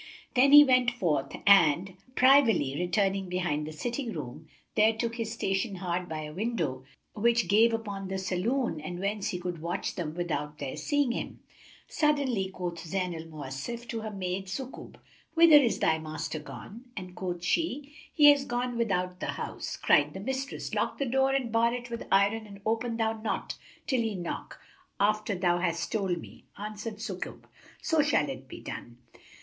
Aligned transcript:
Then 0.33 0.51
he 0.51 0.63
went 0.63 0.89
forth 0.89 1.31
and, 1.45 1.95
privily 2.15 2.75
returning 2.75 3.29
behind 3.29 3.67
the 3.67 3.71
sitting 3.71 4.11
room, 4.13 4.47
there 4.73 4.93
took 4.97 5.13
his 5.13 5.31
station 5.31 5.75
hard 5.75 6.09
by 6.09 6.21
a 6.23 6.33
window 6.33 6.85
which 7.13 7.47
gave 7.47 7.71
upon 7.71 8.07
the 8.07 8.17
saloon 8.17 8.79
and 8.81 8.97
whence 8.97 9.27
he 9.29 9.37
could 9.39 9.61
watch 9.61 9.93
them 9.93 10.15
without 10.15 10.57
their 10.57 10.75
seeing 10.75 11.11
him. 11.11 11.41
Suddenly 11.87 12.49
quoth 12.49 12.83
Zayn 12.83 13.13
al 13.15 13.27
Mawasif 13.27 13.87
to 13.89 13.99
her 14.01 14.09
maid 14.09 14.47
Sukub, 14.47 14.95
"Whither 15.35 15.57
is 15.57 15.77
thy 15.77 15.99
master 15.99 16.39
gone?"; 16.39 16.85
and 16.97 17.13
quoth 17.15 17.43
she, 17.43 17.93
"He 18.11 18.31
is 18.31 18.45
gone 18.45 18.79
without 18.79 19.19
the 19.19 19.27
house." 19.33 19.77
Cried 19.77 20.15
the 20.15 20.19
mistress, 20.19 20.73
"Lock 20.73 20.97
the 20.97 21.05
door 21.05 21.29
and 21.31 21.51
bar 21.51 21.75
it 21.75 21.91
with 21.91 22.07
iron 22.11 22.47
and 22.47 22.59
open 22.65 22.97
thou 22.97 23.13
not 23.21 23.55
till 23.85 24.01
he 24.01 24.15
knock, 24.15 24.59
after 24.99 25.35
thou 25.35 25.59
hast 25.59 25.91
told 25.91 26.17
me." 26.17 26.45
Answered 26.57 26.95
Sukub, 26.95 27.43
"So 27.83 28.01
shall 28.01 28.27
it 28.31 28.47
be 28.47 28.61
done." 28.61 28.97